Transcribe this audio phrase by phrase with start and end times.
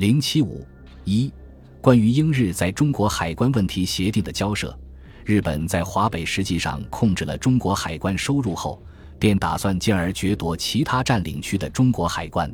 [0.00, 0.66] 零七五
[1.04, 1.30] 一，
[1.82, 4.74] 关于英日在中国海关问题协定的交涉，
[5.26, 8.82] 日本在华北实际上控制了中国海关收入后，
[9.18, 12.50] 便打算进而掠夺其他占领区的中国海关。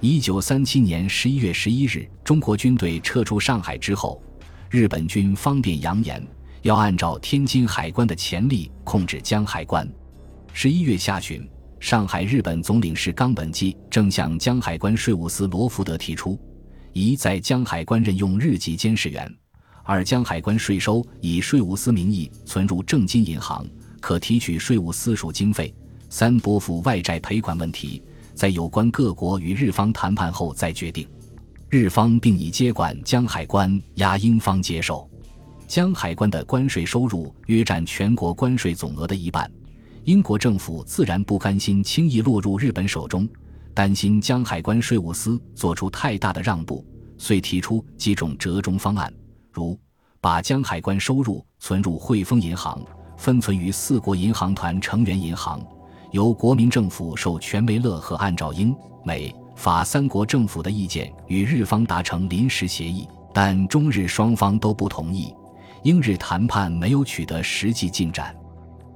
[0.00, 4.22] 一九三七年十一月十一日，中国军队撤出上海之后，
[4.68, 6.22] 日本军方便扬言
[6.60, 9.90] 要按照天津海关的潜力控制江海关。
[10.52, 11.48] 十一月下旬，
[11.80, 16.38] 上海日本总领事冈本基正向江海关税务司罗福德提出。
[16.94, 19.28] 一在江海关任用日籍监视员，
[19.82, 23.66] 二江海关税收以税务司名义存入正金银行，
[24.00, 25.74] 可提取税务司属经费。
[26.08, 28.00] 三拨付外债赔款问题，
[28.32, 31.04] 在有关各国与日方谈判后再决定。
[31.68, 35.10] 日方并已接管江海关压英方接受。
[35.66, 39.50] 江海关的关税收入约占全国关税总额的一半，
[40.04, 43.28] 英国政府自然不甘心轻易落入日本手中。
[43.74, 46.86] 担心江海关税务司做出太大的让步，
[47.18, 49.12] 遂提出几种折中方案，
[49.50, 49.76] 如
[50.20, 52.80] 把江海关收入存入汇丰银行，
[53.16, 55.60] 分存于四国银行团成员银行，
[56.12, 58.72] 由国民政府授权梅乐和按照英、
[59.04, 65.34] 美、法三国政府的意见与日方达成临时协议，但中日双方都不同意，
[65.82, 68.32] 英日谈判没有取得实际进展。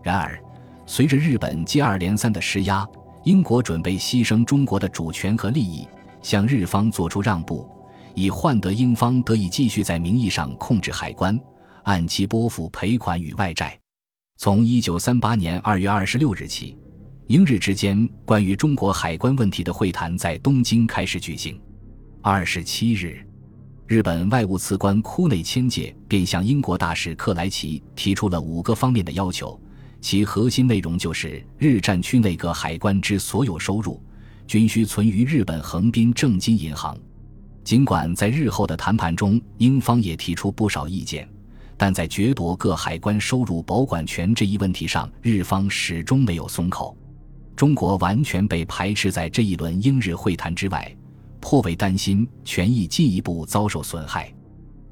[0.05, 0.41] 然而，
[0.87, 2.87] 随着日本接二连三的施压。
[3.25, 5.87] 英国准备牺牲中国的主权和利益，
[6.23, 7.69] 向日方做出让步，
[8.15, 11.39] 以换得英方得以继续在名义上控制海关，
[11.83, 13.79] 按期拨付赔款与外债。
[14.37, 16.79] 从一九三八年二月二十六日起，
[17.27, 21.61] 英日之间关于中国海关问题的会谈在东京开始举行。
[22.23, 23.27] 二十七日，
[23.87, 29.61] 日本外务次官库内千介便向英国大使克莱奇提出了五个方面的要求。
[30.01, 34.01] 其核心内容就是日战区内各海关之所有收入，
[34.47, 36.97] 均需存于日本横滨正金银行。
[37.65, 41.29] 尽管在日后的谈判中，英方也提出不少意见，
[41.77, 46.97] 但在掠夺各海关收入保管权这一问题上，日方始终没有松口。
[47.55, 50.97] 中国完全被排斥在这一轮英日会谈之外，
[51.41, 54.33] 颇为担心权益进一步遭受损害。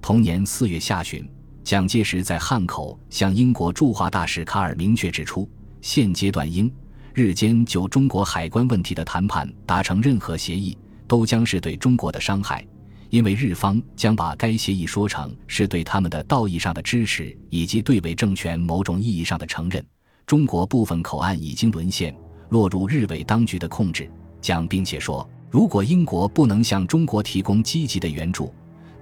[0.03, 1.27] 同年四月下旬。
[1.66, 5.50] 蒋介石在汉口向英国驻华大使卡尔明确指出，
[5.81, 6.71] 现阶段英
[7.12, 10.78] 日间就中国海关问题的谈判达成任何协议，
[11.09, 12.65] 都将是对中国的伤害，
[13.10, 19.84] 因为日方将把该协议说成是对他们的道义上的支持，以及对伪政权某种意义上的承认。
[20.25, 22.16] 中国部分口岸已经沦陷，
[22.50, 24.09] 落入日伪当局的控制。
[24.41, 28.54] 蒋并且说，如果英国不能向中国提供积极的援助，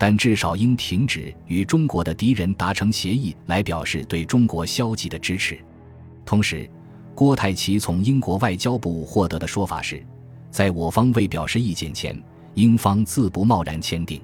[0.06, 5.59] 但至少应停止与中国的敌人达成协议，来表示对中国消极的支持。
[6.26, 6.69] 同时，
[7.15, 10.04] 郭泰奇从英国外交部获得的说法是，
[10.50, 12.22] 在我方未表示意见前，
[12.53, 14.20] 英方自不贸然签订。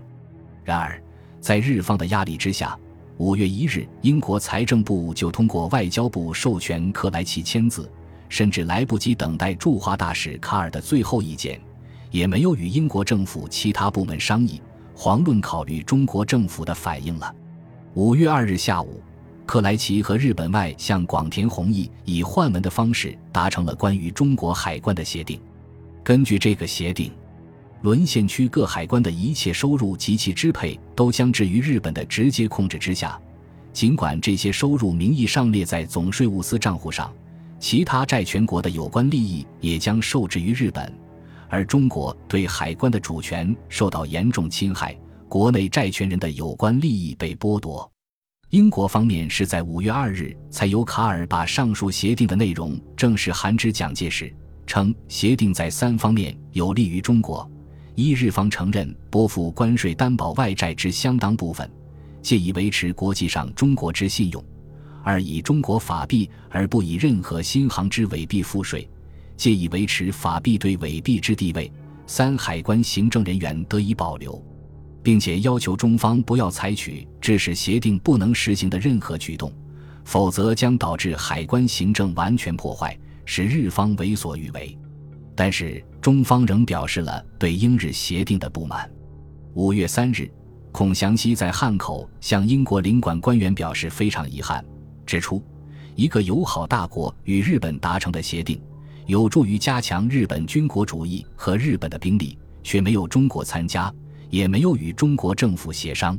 [0.62, 1.02] 然而，
[1.40, 2.78] 在日方的压力之下，
[3.16, 7.90] 五月一日，英国财政部就通过外交部授权克莱奇签字，
[8.28, 11.58] 甚至来不及等待驻华大使卡尔的最后意见，
[12.10, 14.60] 也没有与英国政府其他部门商议。
[15.00, 17.34] 遑论考虑中国政府的反应了。
[17.94, 19.00] 五月二日下午，
[19.47, 25.41] 克莱奇和日本外相广田弘毅以换文的方式达成了关于中国海关的协定。
[26.05, 27.11] 根据这个协定，
[27.81, 33.19] 沦陷区各海关的一切收入及其支配都将置于日本的直接控制之下。
[33.72, 37.11] 尽管这些收入名义上列在总税务司账户上，
[37.59, 40.93] 其他债权国的有关利益也将受制于日本。
[41.50, 44.97] 而中国对海关的主权受到严重侵害，
[45.28, 47.91] 国内债权人的有关利益被剥夺。
[48.50, 54.33] 英国方面是在五月二日才由卡尔把上述协定的内容正式函知蒋介石，
[54.66, 57.49] 称协定在三方面有利于中国：
[57.97, 61.69] 一、日方承认拨付关税担保外债之相当部分，
[62.22, 64.41] 借以维持国际上中国之信用；
[65.03, 68.88] 二、以中国法币而不以任何新航之伪币付税。
[69.40, 71.72] 借以维持法币对伪币之地位。
[72.06, 74.44] 三、海关行政人员得以保留，
[75.02, 79.50] 并且要求中方不要采取致使协定不能实行的任何举动，
[80.04, 82.94] 否则将导致海关行政完全破坏，
[83.25, 84.76] 使日方为所欲为。
[85.34, 88.90] 但是中方仍表示了对英日协定的不满。
[89.54, 90.31] 五月三日，
[90.70, 94.62] 孔祥熙在汉口向英国领馆官员表示非常遗憾，
[95.06, 95.43] 指出
[95.94, 98.60] 一个友好大国与日本达成的协定。
[99.10, 103.92] 有助于加强日本军国主义和日本的兵力，却没有中国参加，
[104.28, 106.16] 也没有与中国政府协商。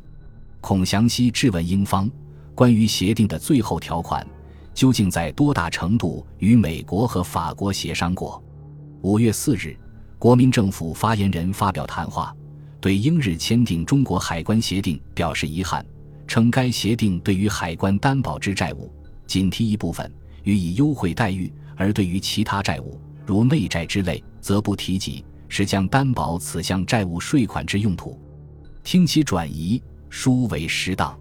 [0.59, 2.11] 孔祥熙质问英方，
[2.53, 4.27] 关于协定的最后条款，
[4.73, 8.43] 究竟在多大程度与美国和法国协商过？
[9.03, 9.73] 五月四日，
[10.19, 12.35] 国民政府发言人发表谈话，
[12.81, 15.85] 对英日签订中国海关协定表示遗憾，
[16.27, 18.91] 称该协定对于海关担保之债务
[19.25, 21.49] 仅提一部分，予以优惠待遇，
[21.81, 28.21] 而对于其他债务，如内债之类，则不提及，是将担保此项债务税款之用途。
[28.83, 31.19] 听其转移，殊为失当。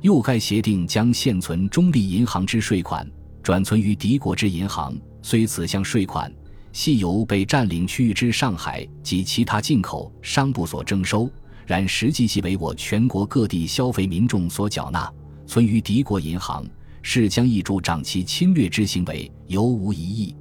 [0.00, 3.08] 又该协定将现存中立银行之税款
[3.44, 6.34] 转存于敌国之银行，虽此项税款
[6.72, 11.30] 系由被占领区域之上海及其他进口商部所征收，
[11.64, 15.08] 然实际系为我全国各地消费民众所缴纳，
[15.46, 16.66] 存于敌国银行，
[17.02, 20.34] 是将意助长其侵略之行为，尤无疑义。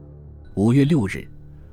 [0.54, 1.28] 五月六日，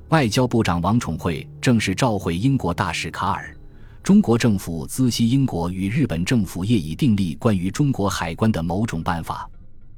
[0.09, 3.55] 外交部长王宠惠正式召回英国大使卡尔。
[4.01, 9.47] 中国政府咨悉英国与日本政府业已订立关于中国海关的某种办法，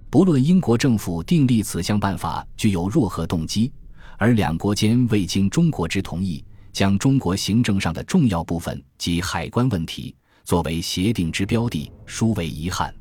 [0.10, 3.72] 不论英国政府订立此项办法具有若何动机，
[4.18, 10.14] 而两国间未经中国之同意，将中国行政上的重要部分及海关问题
[10.44, 12.94] 作为协定之标的，殊为遗憾。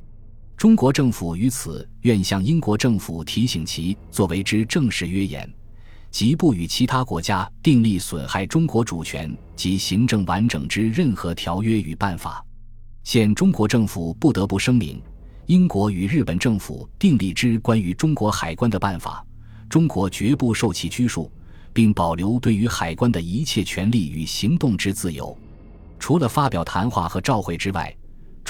[0.61, 5.51] 中国政府于此愿向英国政府提醒其作为之正式约言。
[6.11, 12.45] 即不与其他国家订立损害中国主权及行政完整之任何条约与办法。
[13.05, 15.01] 现中国政府不得不声明，
[15.47, 19.25] 英国与日本政府订立之关于中国海关的办法，
[19.67, 21.33] 中国绝不受其拘束，
[21.73, 25.35] 并保留对于海关的一切权利与行动之自由。
[25.99, 27.97] 除了发表谈话和照会之外，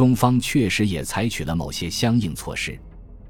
[0.01, 2.81] 中方确实也采取了某些相应措施。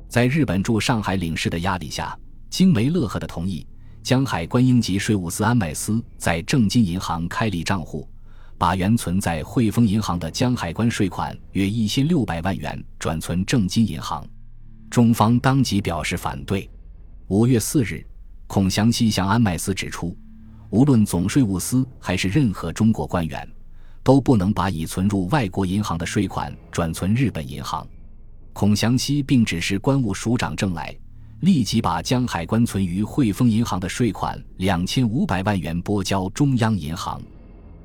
[0.08, 2.17] 在日本驻上海领事的压力下，
[2.49, 3.67] 经梅乐赫的同意。
[4.05, 8.08] 江海关英籍税务司安麦斯在正金银行开立账户，
[8.56, 14.25] 把原存在汇丰银行的江海关税款约一千六百万元转存正金银行。
[14.88, 16.70] 中方当即表示反对。
[17.26, 18.06] 五月四日，
[18.46, 20.17] 孔祥熙向安麦斯指出，
[20.70, 23.44] 无论总税务司还是任何中国官员，
[24.02, 27.87] 都不能把已存入外国银行的税款转存日本银行。
[28.52, 30.97] 孔祥熙并指示关务署长郑来。
[31.41, 37.19] 立即把江海关存于汇丰银行的税款两千五百万元拨交中央银行。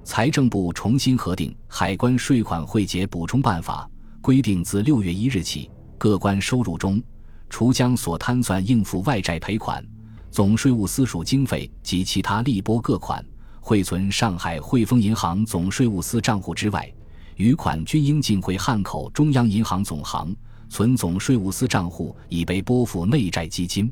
[0.04, 3.90] 财政部重新核定《海关税款汇结补充办法》，
[4.22, 7.02] 规定自六月一日起，各关收入中，
[7.50, 9.82] 除将所摊算应付外债赔款、
[10.30, 13.26] 总税务司署经费及其他利拨各款
[13.68, 16.88] 汇存上海汇丰银行总税务司账户之外，
[17.36, 20.32] 余款均应进汇汉口中央银行总行。
[20.70, 23.92] 存总税务司账户已被拨付内债基金，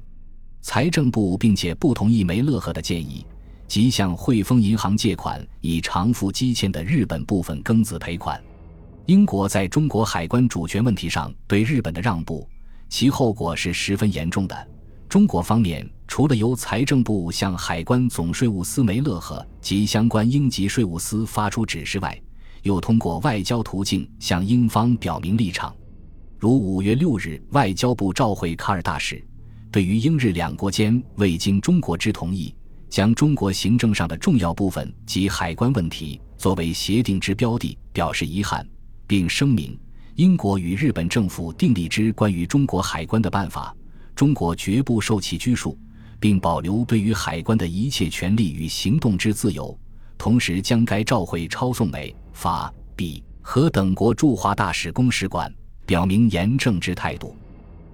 [0.61, 3.25] 财政部并且不同意梅乐和的建议，
[3.67, 8.39] 即向汇丰银行借款以偿付积欠的日本部分庚子赔款。
[9.07, 12.47] 英国在中国海关主权问题上对日本的让步，
[12.89, 14.67] 其后果是十分严重的。
[15.09, 22.21] 中国方面除了由财政部向海关总税务司梅乐和及相关英籍税务司发出指示外，
[22.61, 25.75] 又通过外交途径向英方表明立场。
[26.37, 29.25] 如五月六日，外交部召回卡尔大使，
[29.71, 32.53] 对于英日两国间未经中国之同意，
[32.91, 38.63] 将中国行政上的重要部分及海关问题作为协定之标的，表示遗憾，
[39.07, 39.75] 并声明：
[40.13, 43.75] 英国与日本政府订立之关于中国海关的办法，
[44.13, 45.75] 中国绝不受其拘束，
[46.23, 49.77] 并保留对于海关的一切权利与行动之自由。
[50.17, 55.53] 同时，将该召回抄送美、法、比和等国驻华大使公使馆。
[55.85, 57.35] 表明严正之态度。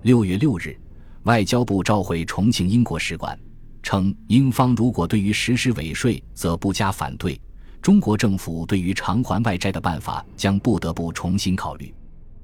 [0.04, 0.80] 六月六日，
[1.24, 3.36] 外交部召回重庆英国使馆，
[3.82, 7.42] 称英方如果对于实施尾税，则不加反对。
[7.82, 11.92] 中国政府对于偿还外债的办法，将不得不重新考虑。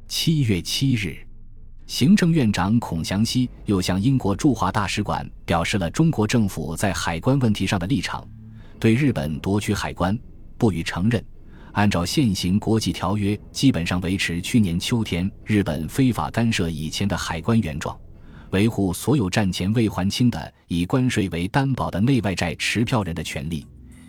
[0.07, 1.15] 七月七日，
[1.88, 8.27] 行政院长孔祥熙又向英国驻华大使馆表示了中国政府在海关问题上的立场，
[8.80, 10.18] 对日本夺取海关
[10.58, 11.24] 不予承认。
[11.74, 17.96] 按照现行国际条约，基本上维持去年秋天日本非法干涉以前的海关原状，
[18.50, 23.63] 维护所有战前未还清的以关税为担保的内外债持票人的权利，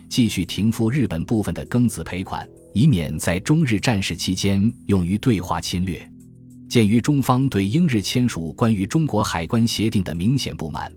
[0.09, 6.09] 继续停付日本部分的庚子赔款，以免在中日战事期间用于对华侵略。
[6.69, 10.91] 鉴于中方对英日签署关于中国海关协定的明显不满，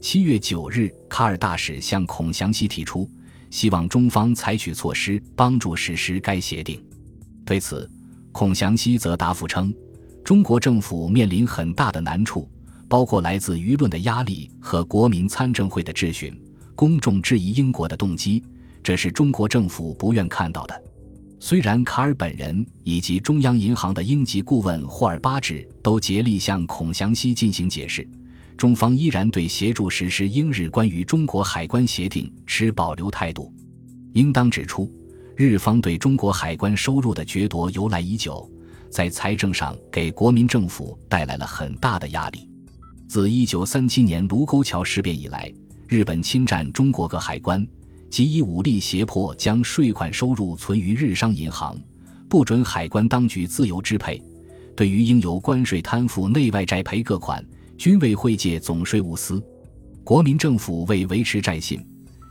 [0.00, 3.08] 七月九日，卡尔大使向孔祥熙提出。
[3.48, 6.84] 希望中方采取措施帮助实施该协定。
[7.44, 7.88] 对此，
[8.32, 9.72] 孔祥熙则答复称，
[10.24, 12.48] 中国政府面临很大的难处，
[12.88, 16.32] 包括来自舆论的压力和国民参政会的质询。
[16.74, 18.44] 公众质疑英国的动机，
[18.82, 20.82] 这是中国政府不愿看到的。
[21.38, 28.08] 虽然卡尔本人以及中央银行的英籍顾问霍尔巴治都竭力向孔祥熙进行解释。
[28.56, 33.52] 中方依然对协助实施英日关于中国海关协定持保留态度。
[34.14, 34.90] 应当指出，
[35.36, 38.50] 日方对中国海关收入的掠夺由来已久，
[38.88, 42.48] 在财政上给国民政府带来了很大的压力。
[43.06, 45.52] 自1937年卢沟桥事变以来，
[45.86, 47.64] 日本侵占中国各海关，
[48.10, 51.78] 即以武力胁迫将税款收入存于日商银行，
[52.28, 54.22] 不准海关当局自由支配。
[54.74, 57.44] 对于应由关税摊付内外债赔各款，
[57.76, 59.42] 均未汇借总税务司。
[60.04, 61.84] 国民政府为维持债信。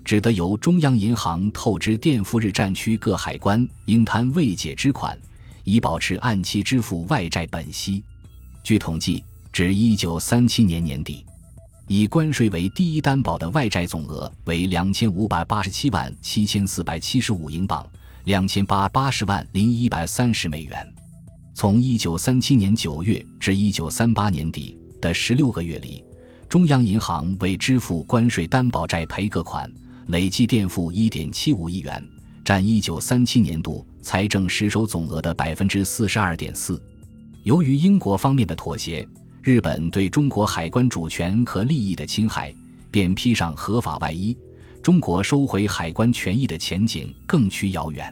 [0.06, 5.18] 只得由中央银行透支垫付日战区各海关应摊未解之款，
[5.64, 8.04] 以保持按期支付外债本息。
[8.64, 11.26] 据统计，至一九三七年年底，
[11.88, 17.86] 以关税为第一担保的外债总额为两千五百八十七万七千四百七十五英镑，
[18.24, 20.94] 两千八八十万零一百三十美元。
[21.54, 26.04] 从一九三七年九月至一九三八年底的十六个月里，
[26.50, 29.72] 中央银行为支付关税担保债赔各款。
[30.08, 32.04] 累计垫付一点七五亿元，
[32.44, 36.80] 占一九三七年度财政实收总额的百分之四十二点四。
[37.42, 39.08] 由于英国方面的妥协，
[39.46, 42.52] 日本对中国海关主权和利益的侵害
[42.90, 44.36] 便披上合法外衣，
[44.82, 48.12] 中国收回海关权益的前景更趋遥远。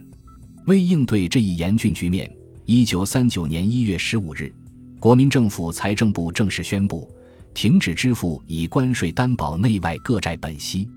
[0.67, 2.31] 为应对这一严峻局面，
[2.65, 4.53] 一九三九年一月十五日，
[4.99, 7.09] 国民政府财政部正式宣布
[7.51, 10.87] 停止支付以关税担保内外各债本息。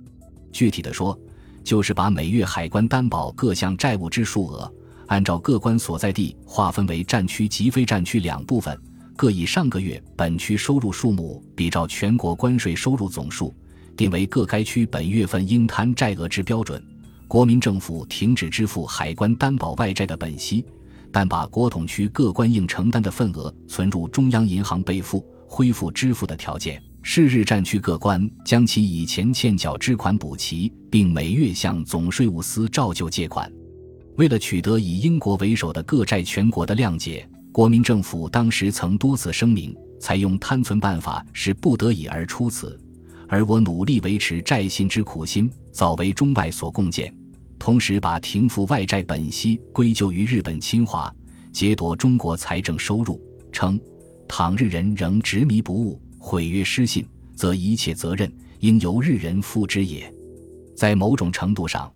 [0.52, 1.18] 具体的说，
[1.64, 4.70] 就是把每月海关担保各项债务之数额，
[5.06, 8.78] 按照各关所在地划分为战区及非战区两部分，
[9.16, 13.52] 各以上个月本区收入数目比照全国关税收入总数，
[13.96, 16.82] 定为各该区本月份应摊债额之标准。
[17.26, 20.62] 国民政府停止支付海关担保外债的本息，
[21.10, 26.80] 但把国统区各关应承担的份额存入中央银行备付，恢复支付的条件。
[27.02, 33.50] 是日战区各关将其以前欠缴之款补齐，并每月向总税务司照旧借款。
[34.16, 42.78] 为了取得以英国为首的各债全国的谅解，国民政府当时曾多次声明，采用摊存办法是不得已而出此，
[43.26, 47.10] 而我努力维持债信之苦心，早为中外所共建。
[47.58, 51.10] 同时，把停付外债本息归咎于日本侵华，
[51.50, 53.18] 劫夺中国财政收入，
[53.50, 53.80] 称
[54.28, 55.98] 倘日人仍执迷不悟。
[56.18, 60.12] 毁约失信，则一切责任应由日人负之也。
[60.76, 61.90] 在某种程度上，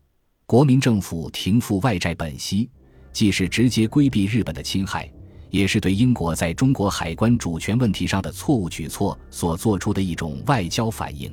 [0.46, 2.70] 国民政府停付外债本息，
[3.12, 5.06] 既是直接规避日本的侵害，
[5.50, 11.32] 也是对英国在中国海关主权问题上的错误举措所做出的一种外交反应。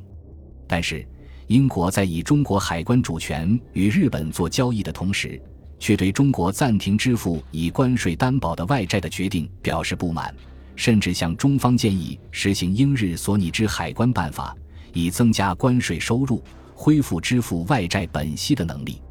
[0.68, 1.08] 但是，
[1.48, 5.42] 英国在以中国海关主权与日本做交易的同时，
[5.80, 10.34] 却对中国暂停支付以关税担保的外债的决定表示不满。
[10.76, 14.56] 甚至向中方建议实行英日所拟之海关办法，
[14.94, 16.44] 以增加关税收入，
[16.76, 19.02] 恢复支付外债本息的能力。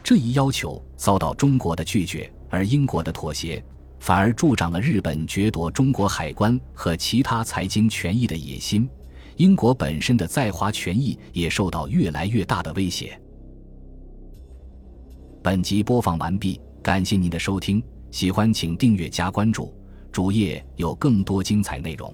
[0.00, 3.60] 这一要求遭到中国的拒绝，而英国的妥协
[4.00, 8.88] 反而助长了日本掠夺中国海关和其他财经权益的野心。
[9.36, 13.20] 英国本身的在华权益也受到越来越大的威胁。
[15.42, 19.72] 本集播放完毕，感谢您的收听，喜欢请订阅加关注。
[20.10, 22.12] 主页有更多精彩内容。